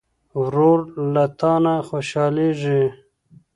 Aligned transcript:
ورور 0.41 0.79
له 1.13 1.23
تا 1.39 1.53
نه 1.63 1.73
خوشحالېږي. 1.87 2.83